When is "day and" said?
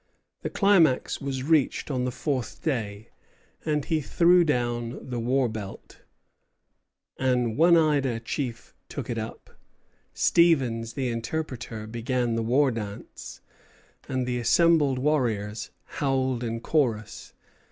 2.63-3.85